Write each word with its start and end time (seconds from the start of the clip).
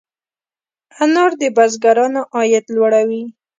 انار 1.03 1.31
د 1.39 1.41
بزګرانو 1.55 2.21
عاید 2.35 2.65
لوړوي. 2.75 3.23